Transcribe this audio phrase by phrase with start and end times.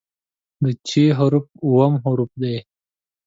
[0.63, 2.57] د "چ" حرف اووم حرف دی.